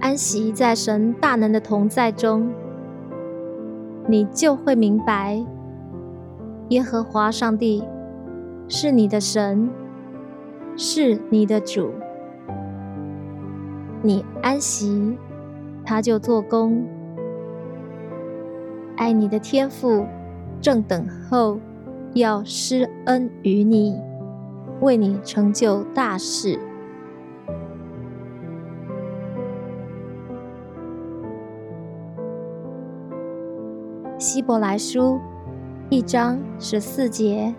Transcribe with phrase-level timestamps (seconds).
[0.00, 2.50] 安息在神大能的同在中，
[4.06, 5.44] 你就会明白，
[6.70, 7.84] 耶和华上帝
[8.66, 9.68] 是你的神，
[10.74, 11.90] 是你的主。
[14.02, 15.18] 你安息，
[15.84, 16.82] 他就做工。
[18.96, 20.06] 爱你的天父
[20.60, 21.60] 正等候
[22.14, 24.00] 要施恩于你，
[24.80, 26.58] 为你成就大事。
[34.32, 35.18] 希伯来书
[35.88, 37.52] 一章十四节：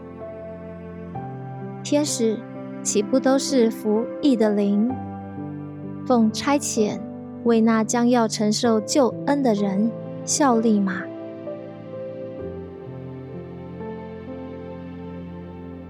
[1.84, 2.40] 天使
[2.82, 4.90] 岂不都是服役的灵，
[6.08, 6.98] 奉差遣
[7.44, 9.92] 为那将要承受救恩的人
[10.24, 11.02] 效力吗？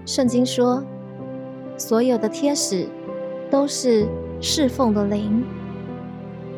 [0.04, 0.82] 圣经说，
[1.76, 2.88] 所有的天使
[3.48, 4.08] 都是
[4.40, 5.44] 侍奉的灵，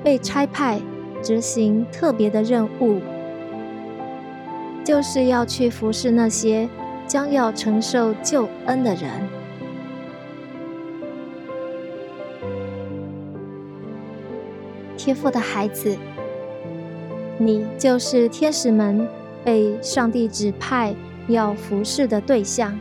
[0.03, 0.81] 被差派
[1.21, 3.03] 执行特别的任务。
[4.85, 6.69] 就是要去服侍那些
[7.07, 9.11] 将要承受救恩的人。
[14.97, 15.97] 天父的孩子，
[17.39, 19.09] 你就是天使们
[19.43, 20.95] 被上帝指派
[21.29, 22.79] 要服侍的对象。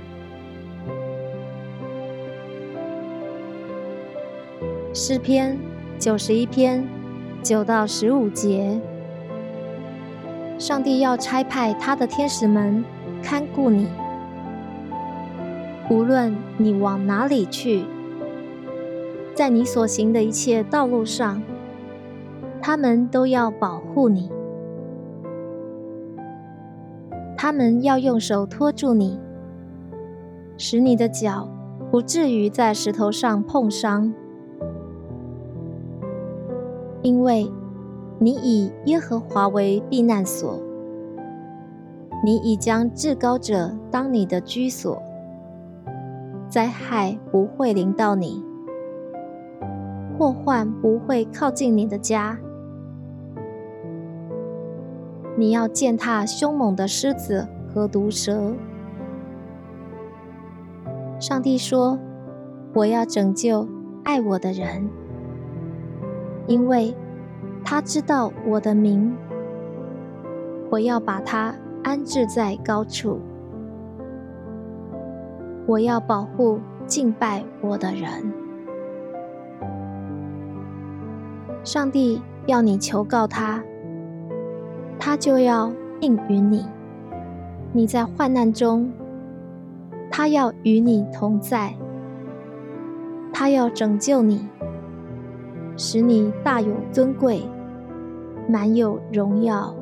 [4.93, 5.57] 诗篇
[5.97, 6.85] 九十一篇
[7.41, 8.79] 九到十五节。
[10.57, 12.83] 上帝要差派他的天使们
[13.21, 13.87] 看顾你，
[15.89, 17.83] 无论你往哪里去，
[19.33, 21.41] 在你所行的一切道路上，
[22.61, 24.31] 他们都要保护你。
[27.35, 29.19] 他们要用手托住你，
[30.57, 31.49] 使你的脚
[31.91, 34.13] 不至于在石头上碰伤，
[37.01, 37.51] 因为。
[38.23, 40.57] 你以耶和华为避难所，
[42.23, 45.03] 你已将至高者当你的居所，
[46.47, 48.41] 灾害不会临到你，
[50.17, 52.39] 祸患不会靠近你的家。
[55.35, 58.53] 你要践踏凶猛的狮子和毒蛇。
[61.19, 61.99] 上帝说
[62.73, 63.67] ：“我要拯救
[64.05, 64.87] 爱我的人，
[66.47, 66.95] 因为。”
[67.63, 69.15] 他知道我的名，
[70.69, 73.19] 我要把他安置在高处。
[75.65, 78.33] 我要保护敬拜我的人。
[81.63, 83.63] 上帝要你求告他，
[84.99, 86.67] 他就要应允你。
[87.71, 88.91] 你在患难中，
[90.11, 91.73] 他要与你同在，
[93.31, 94.47] 他要拯救你。
[95.75, 97.41] 使你大有尊贵，
[98.47, 99.75] 满有荣耀。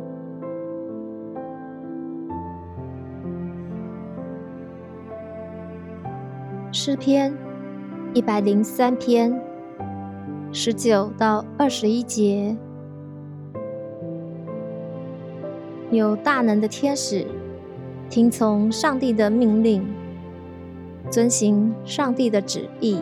[6.71, 7.33] 诗篇
[8.13, 9.37] 一百零三篇
[10.53, 12.55] 十九到二十一节，
[15.91, 17.27] 有大能的天使
[18.09, 19.85] 听从上帝的命令，
[21.09, 23.01] 遵行上帝的旨意。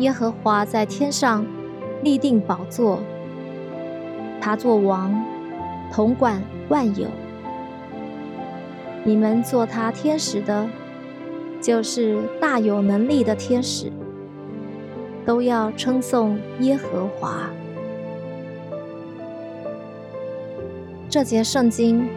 [0.00, 1.44] 耶和华在天上
[2.02, 3.00] 立定宝座，
[4.40, 5.14] 他作王，
[5.92, 7.06] 统管万有。
[9.04, 10.66] 你们做他天使的，
[11.60, 13.92] 就是大有能力的天使，
[15.26, 17.50] 都要称颂耶和华。
[21.10, 22.08] 这节圣经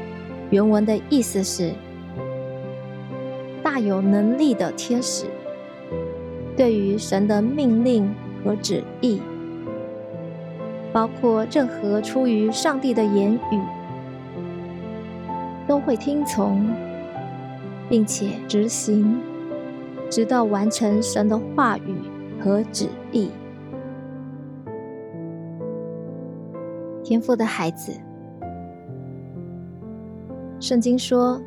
[0.52, 1.74] 原文的意思是：
[3.62, 5.26] 大有能力的天使。
[6.56, 8.14] 对于神的命令
[8.44, 9.22] 和旨意，
[10.92, 13.60] 包括任何出于上帝的言语，
[15.68, 16.68] 都会听从，
[17.90, 19.20] 并且执行，
[20.10, 21.96] 直到完成神的话语
[22.40, 23.32] 和旨意。
[27.04, 27.92] 天父的孩子，
[30.60, 31.42] 圣经说，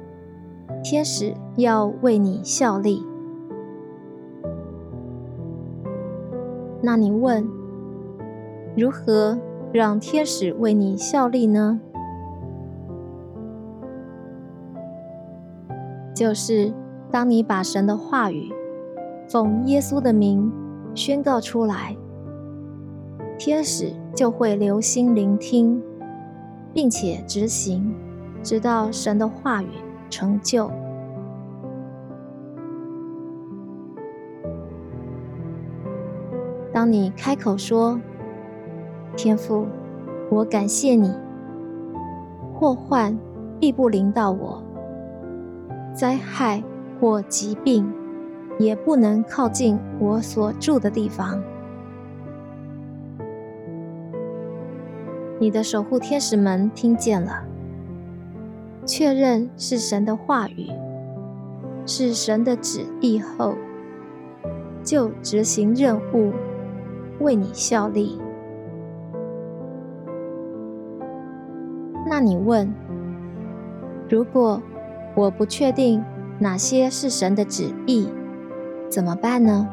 [0.82, 3.02] 天使要为你效力。
[6.86, 7.44] 那你问，
[8.76, 9.36] 如何
[9.72, 11.80] 让天使为你效力呢？
[16.14, 16.72] 就是
[17.10, 18.52] 当你把神的话语
[19.28, 20.52] 奉耶稣的名
[20.94, 21.96] 宣告出来，
[23.36, 25.82] 天使就会留心聆听，
[26.72, 27.92] 并且执行，
[28.44, 29.70] 直到神的话语
[30.08, 30.70] 成就。
[36.76, 37.98] 当你开口说
[39.16, 39.66] ：“天父，
[40.30, 41.10] 我感谢你，
[42.52, 43.18] 祸患
[43.58, 44.62] 必不临到我，
[45.94, 46.62] 灾害
[47.00, 47.90] 或疾病
[48.58, 51.42] 也不能靠近我所住的地方。”
[55.40, 57.42] 你的守护天使们听见了，
[58.84, 60.70] 确认是神的话语，
[61.86, 63.54] 是神的旨意后，
[64.84, 66.34] 就执行任务。
[67.20, 68.20] 为你效力。
[72.08, 72.72] 那你问：
[74.08, 74.62] 如果
[75.14, 76.04] 我不确定
[76.38, 78.08] 哪些是神的旨意，
[78.88, 79.68] 怎么办呢？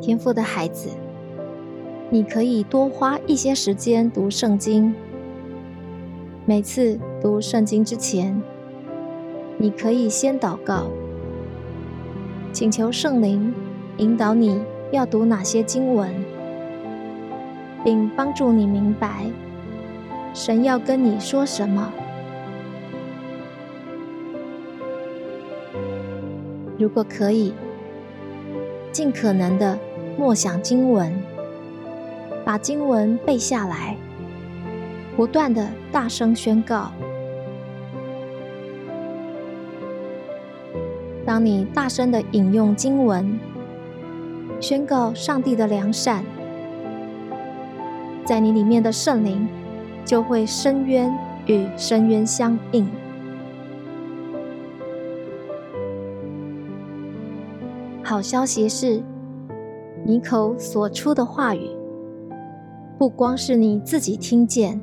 [0.00, 0.90] 天父的孩子，
[2.10, 4.94] 你可以多花一些时间读圣经。
[6.44, 8.40] 每次读圣经之前，
[9.56, 10.88] 你可以先祷告。
[12.56, 13.52] 请求圣灵
[13.98, 14.58] 引导你
[14.90, 16.10] 要读哪些经文，
[17.84, 19.26] 并帮助你明白
[20.32, 21.92] 神要跟你说什么。
[26.78, 27.52] 如果可以，
[28.90, 29.78] 尽可能的
[30.16, 31.12] 默想经文，
[32.42, 33.94] 把经文背下来，
[35.14, 36.90] 不断的大声宣告。
[41.26, 43.36] 当你大声的引用经文，
[44.60, 46.24] 宣告上帝的良善，
[48.24, 49.48] 在你里面的圣灵
[50.04, 51.12] 就会深渊
[51.46, 52.88] 与深渊相应。
[58.04, 59.02] 好消息是，
[60.04, 61.68] 你口所出的话语，
[62.96, 64.80] 不光是你自己听见，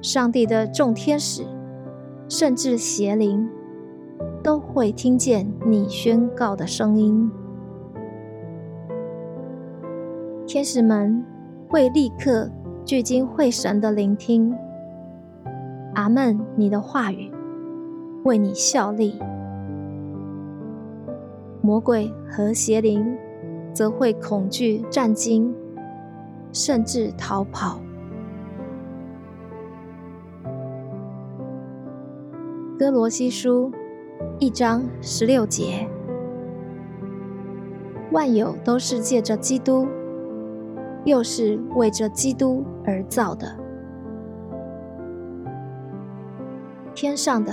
[0.00, 1.44] 上帝的众天使，
[2.26, 3.46] 甚至邪灵。
[4.42, 7.30] 都会听见你宣告的声音，
[10.46, 11.24] 天使们
[11.68, 12.50] 会立刻
[12.84, 14.52] 聚精会神的聆听。
[15.94, 16.40] 阿门！
[16.56, 17.30] 你的话语
[18.24, 19.16] 为你效力，
[21.60, 23.16] 魔鬼和邪灵
[23.72, 25.54] 则会恐惧战惊，
[26.50, 27.78] 甚至逃跑。
[32.76, 33.70] 哥罗西书。
[34.38, 35.88] 一章十六节，
[38.10, 39.86] 万有都是借着基督，
[41.04, 43.56] 又是为着基督而造的。
[46.94, 47.52] 天上的、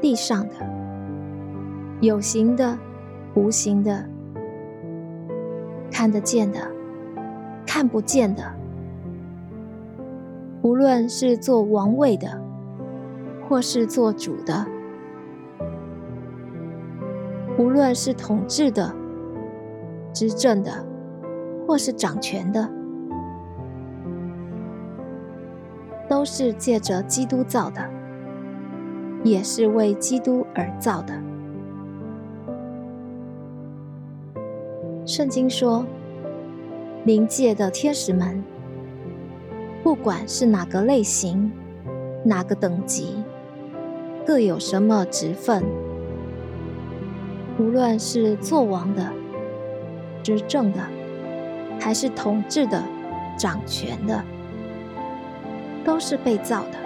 [0.00, 0.54] 地上的、
[2.00, 2.78] 有形的、
[3.34, 4.04] 无形的、
[5.90, 6.58] 看得见的、
[7.66, 8.42] 看不见的，
[10.62, 12.40] 无论是做王位的，
[13.48, 14.66] 或是做主的。
[17.62, 18.92] 无论是统治的、
[20.12, 20.84] 执政的，
[21.64, 22.68] 或是掌权的，
[26.08, 27.88] 都是借着基督造的，
[29.22, 31.14] 也是为基督而造的。
[35.06, 35.86] 圣经说，
[37.04, 38.42] 灵界的天使们，
[39.84, 41.52] 不管是哪个类型、
[42.24, 43.22] 哪个等级，
[44.26, 45.62] 各有什么职分。
[47.58, 49.12] 无论是做王的、
[50.22, 50.80] 执政的，
[51.78, 52.82] 还是统治的、
[53.38, 54.24] 掌权的，
[55.84, 56.78] 都是被造的，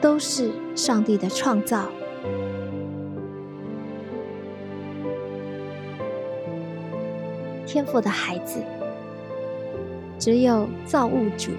[0.00, 1.86] 都是上帝的创造。
[7.66, 8.60] 天赋的孩子，
[10.18, 11.52] 只有造物主，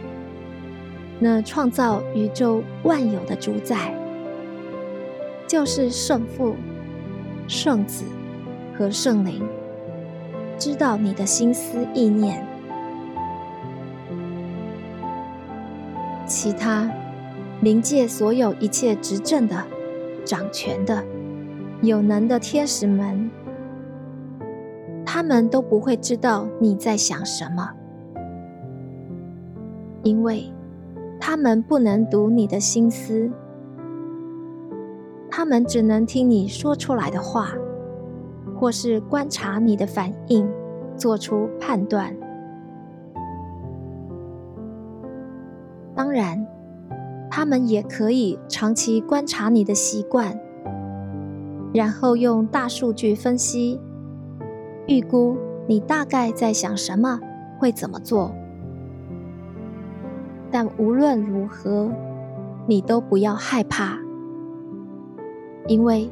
[1.19, 3.93] 那创造宇宙万有的主宰，
[5.47, 6.55] 就是圣父。
[7.47, 8.03] 圣子
[8.77, 9.41] 和圣灵
[10.59, 12.45] 知道你的心思意念，
[16.25, 16.91] 其他
[17.61, 19.63] 灵界所有一切执政的、
[20.25, 21.03] 掌权的、
[21.81, 23.31] 有能的天使们，
[25.05, 27.71] 他们都不会知道你在想什么，
[30.03, 30.51] 因为
[31.19, 33.31] 他们不能读你的心思。
[35.37, 37.51] 他们只能听你说出来的话，
[38.59, 40.49] 或是观察你的反应，
[40.95, 42.17] 做出判断。
[45.93, 46.43] 当然，
[47.29, 50.35] 他们也可以长期观察你的习惯，
[51.71, 53.79] 然后用大数据分析，
[54.87, 57.19] 预估你大概在想什么，
[57.59, 58.33] 会怎么做。
[60.49, 61.91] 但无论如何，
[62.65, 63.99] 你都不要害怕，
[65.67, 66.09] 因为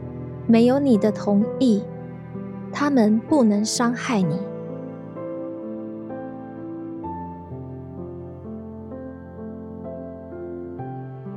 [0.48, 1.82] 没有你的同意，
[2.72, 4.38] 他们不能伤害你。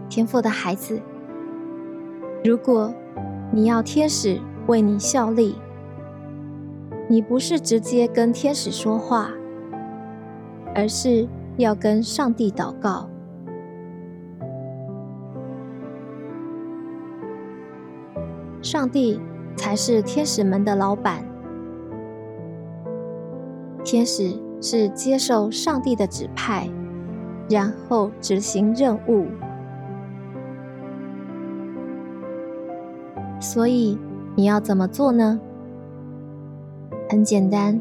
[0.09, 1.01] 天父的孩子，
[2.45, 2.93] 如果
[3.53, 5.55] 你要天使为你效力，
[7.09, 9.31] 你不是直接跟天使说话，
[10.75, 13.09] 而是要跟上帝祷告。
[18.61, 19.21] 上帝
[19.57, 21.25] 才是天使们的老板，
[23.85, 26.69] 天使是接受上帝的指派，
[27.49, 29.27] 然后执行任务。
[33.41, 33.97] 所以
[34.35, 35.41] 你要怎么做呢？
[37.09, 37.81] 很简单，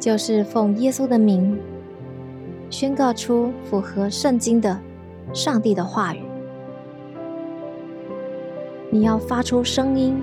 [0.00, 1.60] 就是奉耶稣的名，
[2.70, 4.80] 宣告出符合圣经的
[5.32, 6.33] 上帝的话语。
[8.94, 10.22] 你要发出声音，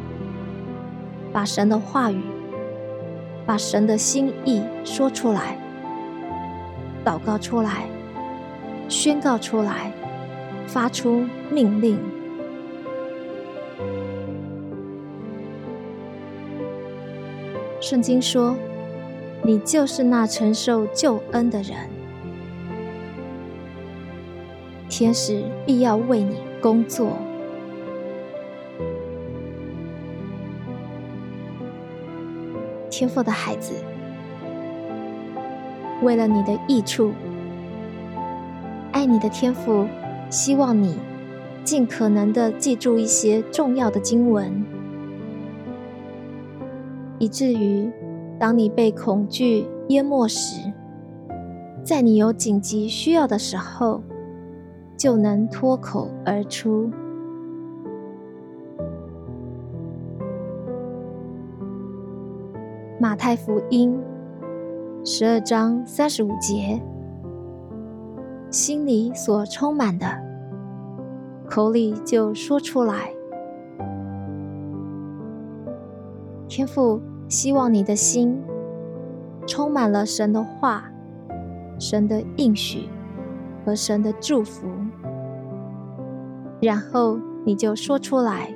[1.33, 2.21] 把神的话语、
[3.45, 5.57] 把神的心意说出来，
[7.03, 7.89] 祷告出来，
[8.87, 9.91] 宣告出来，
[10.67, 11.99] 发出命令。
[17.81, 18.55] 圣经说
[19.43, 21.75] ：“你就是那承受救恩的人，
[24.87, 27.17] 天使必要为你工作。”
[33.01, 33.73] 天赋的孩子，
[36.03, 37.11] 为了你的益处，
[38.91, 39.87] 爱你的天赋
[40.29, 40.99] 希望你
[41.63, 44.63] 尽可能的记住一些重要的经文。
[47.17, 47.91] 以至于，
[48.37, 50.71] 当你被恐惧淹没时，
[51.83, 54.03] 在你有紧急需要的时候，
[54.95, 56.91] 就能脱口而出。
[63.11, 63.99] 马太福音
[65.03, 66.81] 十二章三十五节：
[68.49, 70.07] 心里所充满的，
[71.45, 73.11] 口里就说出来。
[76.47, 77.01] 天父。
[77.27, 78.41] 希望你的心
[79.45, 80.89] 充满了神的话、
[81.79, 82.87] 神的应许
[83.65, 84.67] 和神的祝福，
[86.61, 88.55] 然后你就说出来，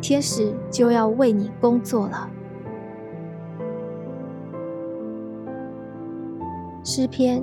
[0.00, 2.28] 天使就要为你工作了。
[6.84, 7.42] 诗篇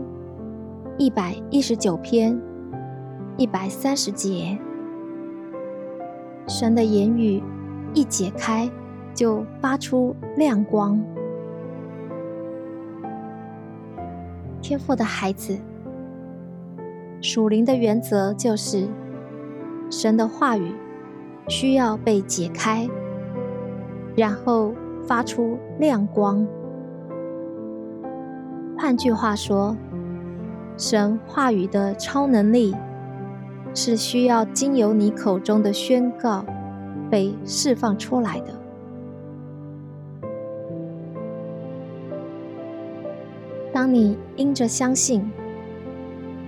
[0.98, 2.39] 一百一十九篇
[3.38, 4.58] 一百三十节，
[6.48, 7.41] 神的言语
[7.93, 8.69] 一解开。
[9.12, 10.98] 就发出亮光。
[14.62, 15.58] 天赋的孩子，
[17.19, 18.88] 属灵的原则就是，
[19.89, 20.74] 神的话语
[21.50, 22.88] 需要被解开，
[24.15, 24.74] 然后
[25.05, 26.48] 发出亮光。
[28.81, 29.75] 换句话说，
[30.77, 32.74] 神话语的超能力
[33.75, 36.45] 是需要经由你口中的宣告
[37.12, 38.53] 被释放出来的。
[43.74, 45.29] 当你因着相信，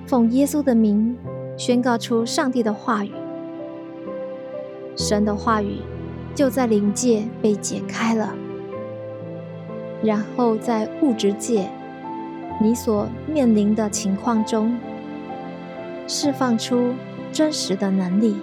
[0.08, 1.18] 奉耶稣的名
[1.58, 3.12] 宣告出上帝的话语，
[4.96, 5.82] 神的话语
[6.34, 8.34] 就在灵界被解开了，
[10.02, 11.70] 然后在物质界，
[12.62, 14.78] 你所面临的情况中，
[16.08, 16.94] 释放出
[17.32, 18.36] 真实的能力。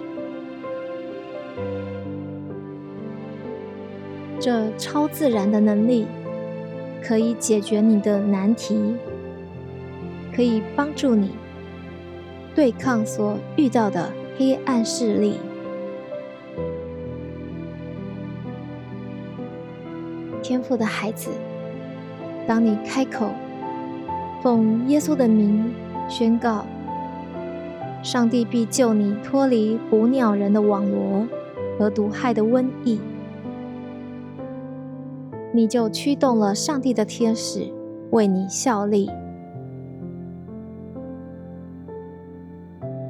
[4.39, 6.07] 这超自然的能力。
[7.01, 8.93] 可以解决你的难题，
[10.35, 11.31] 可以帮助你
[12.53, 15.37] 对抗所遇到的黑暗势力。
[20.43, 21.29] 天赋的孩子，
[22.45, 23.31] 当你开口
[24.41, 25.73] 奉耶稣的名
[26.07, 26.65] 宣告，
[28.01, 31.27] 上帝必救你脱离捕鸟人的网罗
[31.77, 32.99] 和毒害的瘟疫。
[35.51, 37.73] 你就驱动了上帝的天使
[38.11, 39.09] 为你效力。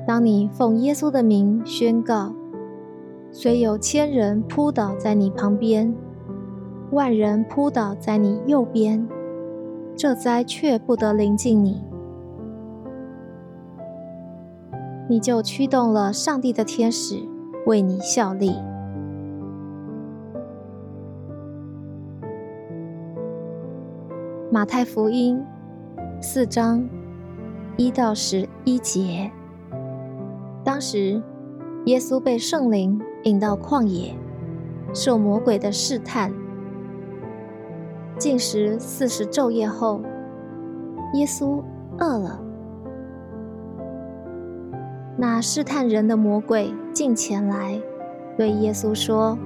[0.07, 2.33] 当你奉耶稣的名宣告，
[3.31, 5.93] 虽有千人扑倒在你旁边，
[6.89, 9.07] 万人扑倒在你右边，
[9.99, 11.83] 这灾却不得临近你。
[15.09, 17.21] 你就驱动了上帝的天使
[17.65, 18.55] 为你效力。
[24.49, 25.43] 马太福音
[26.21, 26.87] 四章
[27.75, 29.29] 一到十一节，
[30.63, 31.21] 当时
[31.87, 34.15] 耶稣被圣灵引到旷野，
[34.93, 36.31] 受魔鬼的试探。
[38.19, 40.01] 禁食四十昼夜后，
[41.13, 41.63] 耶稣
[41.97, 42.37] 饿了。
[45.15, 47.81] 那试探人的魔鬼近前来，
[48.37, 49.37] 对耶稣说：“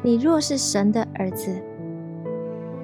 [0.00, 1.62] 你若是神的儿子，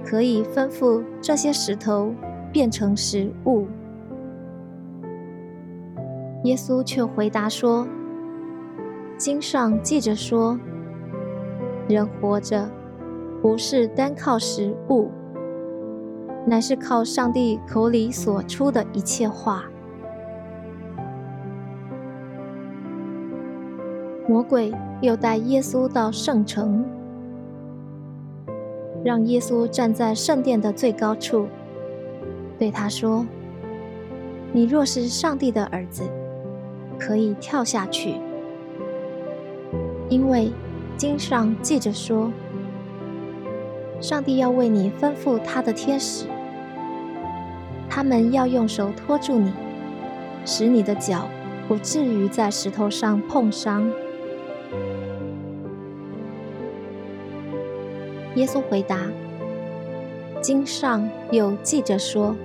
[0.04, 2.14] 可以吩咐这些石头
[2.52, 3.66] 变成食物。”
[6.44, 7.88] 耶稣却回答说
[9.16, 10.58] ：“经上记着说，
[11.88, 12.68] 人活着
[13.44, 15.10] 不是单靠食物，
[16.46, 19.64] 乃是靠上帝口里所出的一切话。”
[24.26, 24.72] 魔鬼
[25.02, 26.86] 又带耶稣到圣城，
[29.04, 31.46] 让耶稣站在圣殿的最高处，
[32.58, 33.26] 对他说
[34.54, 36.04] ：“你若是上帝的儿子，
[36.98, 38.14] 可以跳下去，
[40.08, 40.50] 因为
[40.96, 42.32] 经上记着说，
[44.04, 46.26] 上帝要为你吩咐他的天使，
[47.88, 49.50] 他们要用手托住你，
[50.44, 51.26] 使你的脚
[51.66, 53.90] 不至于在石头上碰伤。”
[58.36, 58.98] 耶稣回答
[60.42, 62.36] ：“经上又记着说，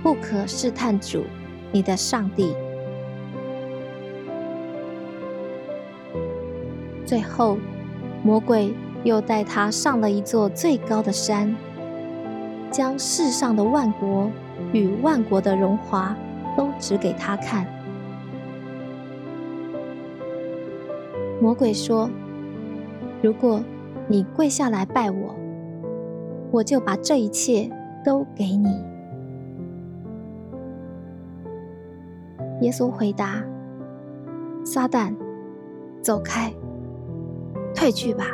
[0.00, 1.24] 不可试探主，
[1.72, 2.54] 你的上帝。”
[7.04, 7.58] 最后，
[8.22, 8.72] 魔鬼
[9.04, 11.54] 又带他上了一座最高的山，
[12.70, 14.30] 将世上的万国
[14.72, 16.16] 与万国的荣华
[16.56, 17.66] 都指给他看。
[21.40, 22.10] 魔鬼说
[23.22, 23.60] ：“如果……”
[24.08, 25.34] 你跪下来拜我，
[26.52, 27.68] 我就把这一切
[28.04, 28.68] 都给你。
[32.60, 33.42] 耶稣回答
[34.64, 35.12] ：“撒旦，
[36.00, 36.54] 走开，
[37.74, 38.26] 退去吧，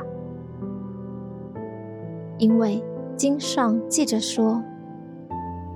[2.43, 2.83] 因为
[3.17, 4.61] 经上记着说，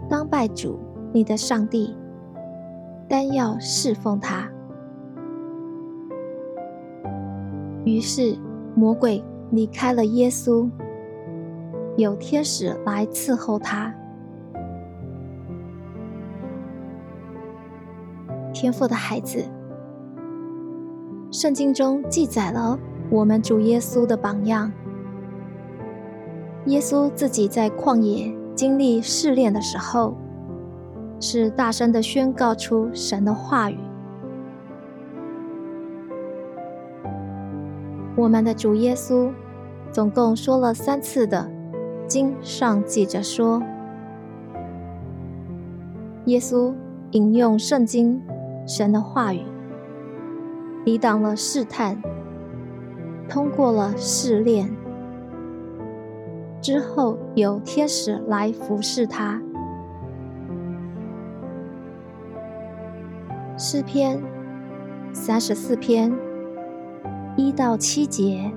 [0.08, 0.76] 当拜主
[1.12, 1.96] 你的上帝，
[3.08, 4.50] 单要侍奉他。”
[7.86, 8.36] 于是
[8.74, 9.24] 魔鬼。
[9.52, 10.68] 离开了耶稣，
[11.96, 13.94] 有天使来伺候他。
[18.52, 19.44] 天赋的孩子，
[21.30, 22.76] 圣经中记载了
[23.08, 24.72] 我们主耶稣的榜样。
[26.66, 30.14] 耶稣自己在旷野经历试炼的时候，
[31.20, 33.78] 是大声的宣告出神的话语。
[38.16, 39.30] 我们的主耶稣
[39.92, 41.48] 总共说了三次的，
[42.08, 43.62] 经上记着说，
[46.24, 46.74] 耶稣
[47.12, 48.20] 引用圣经
[48.66, 49.42] 神的话语，
[50.84, 52.02] 抵挡了试探，
[53.28, 54.75] 通过了试炼，
[56.66, 59.40] 之后有天使来服侍他。
[63.56, 64.20] 诗篇
[65.12, 66.12] 三十四篇。
[67.36, 68.50] 一到七节，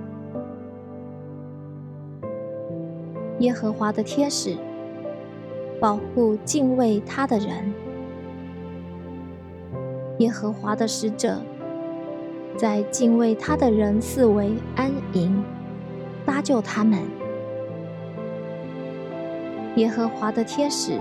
[3.41, 4.57] 耶和华的天使
[5.79, 7.71] 保护敬畏他的人，
[10.17, 11.39] 耶和华的使者
[12.57, 15.43] 在敬畏他的人四围安营，
[16.25, 17.18] 搭救他们。
[19.75, 20.99] 耶和华的天使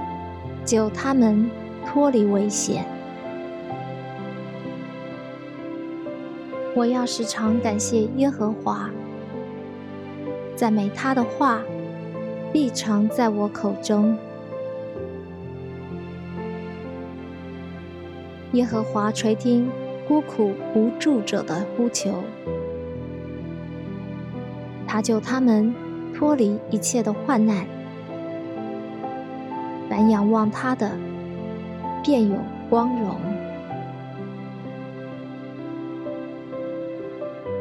[0.64, 1.50] 救他们
[1.86, 2.84] 脱离危险。
[6.74, 8.88] 我要时常感谢耶和华，
[10.54, 11.60] 赞美他的话
[12.52, 14.16] 必常在我口中。
[18.52, 19.68] 耶和华垂听
[20.06, 22.22] 孤苦无助者的呼求，
[24.86, 25.74] 他救他们
[26.14, 27.77] 脱离一切的患难。
[29.88, 30.90] 凡仰望他的，
[32.04, 32.36] 便有
[32.68, 33.16] 光荣。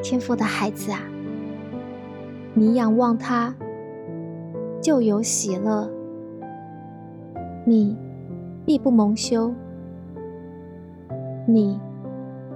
[0.03, 0.99] 天赋的孩子啊，
[2.53, 3.53] 你仰望他，
[4.81, 5.89] 就有喜乐，
[7.65, 7.97] 你
[8.65, 9.53] 必不蒙羞，
[11.45, 11.79] 你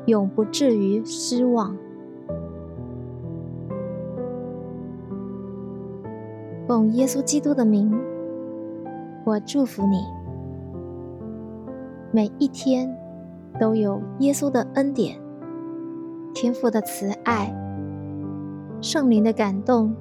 [0.06, 1.76] 永不至于失望。
[6.68, 7.92] 奉耶稣基督的名，
[9.24, 10.04] 我祝福你，
[12.12, 12.98] 每一天
[13.60, 15.22] 都有耶稣的恩典、
[16.34, 17.56] 天父的慈爱、
[18.82, 19.96] 圣灵的感动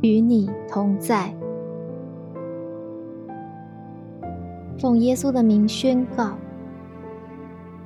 [0.00, 1.34] 与你同在。
[4.78, 6.38] 奉耶稣的名宣告：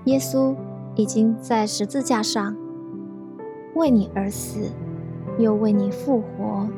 [0.04, 0.54] 耶稣
[0.94, 2.56] 已经在十字架上
[3.74, 4.70] 为你而死，
[5.38, 6.68] 又为你复活。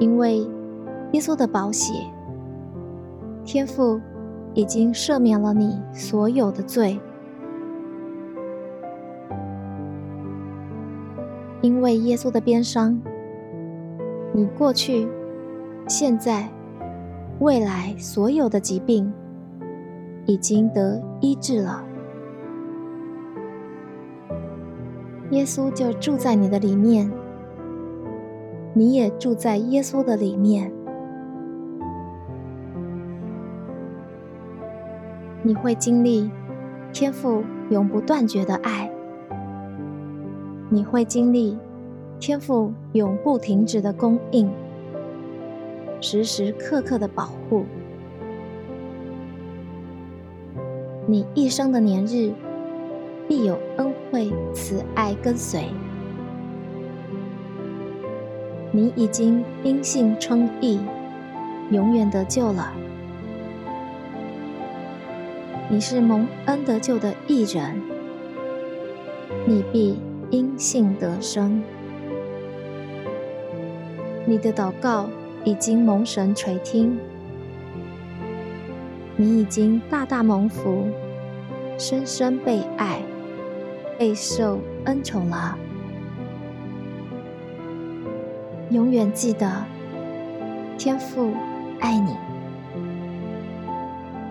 [0.00, 0.44] 因为
[1.12, 1.92] 耶稣的宝血，
[3.44, 4.00] 天父
[4.54, 7.00] 已经赦免了你所有的罪。
[11.60, 13.00] 因为耶稣的鞭伤，
[14.32, 15.08] 你过去、
[15.86, 16.48] 现在。
[17.40, 19.12] 未来所有的疾病
[20.26, 21.84] 已经得医治了，
[25.30, 27.10] 耶稣就住在你的里面，
[28.74, 30.72] 你也住在耶稣的里面。
[35.44, 36.30] 你会经历
[36.92, 38.88] 天父永不断绝的爱，
[40.68, 41.58] 你会经历
[42.20, 44.48] 天父永不停止的供应。
[46.00, 47.64] 时时刻刻的保护，
[51.06, 52.32] 你一生的年日
[53.28, 55.64] 必有恩惠慈爱跟随。
[58.70, 60.80] 你已经因信称义，
[61.70, 62.72] 永远得救了。
[65.72, 67.80] 你是蒙恩得救的义人，
[69.46, 71.62] 你必因信得生。
[74.26, 75.08] 你的祷告。
[75.44, 76.96] 已经蒙神垂听，
[79.16, 80.86] 你已经大大蒙福，
[81.76, 83.02] 深深被爱，
[83.98, 85.58] 备受恩宠了。
[88.70, 89.64] 永远记得，
[90.78, 91.32] 天父
[91.80, 92.31] 爱你。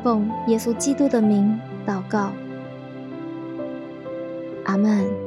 [0.03, 2.31] 奉耶稣基督的名祷告，
[4.65, 5.20] 阿门。